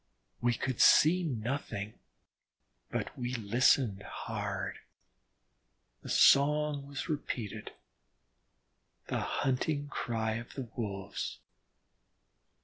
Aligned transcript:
We 0.41 0.55
could 0.55 0.81
see 0.81 1.21
nothing, 1.21 1.93
but 2.89 3.15
we 3.15 3.35
listened 3.35 4.01
hard. 4.01 4.79
The 6.01 6.09
song 6.09 6.87
was 6.87 7.07
repeated, 7.07 7.73
the 9.09 9.19
hunting 9.21 9.89
cry 9.89 10.37
of 10.37 10.55
the 10.55 10.69
Wolves. 10.75 11.37